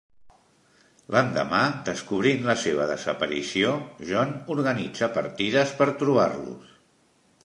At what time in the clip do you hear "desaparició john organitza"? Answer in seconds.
2.93-5.11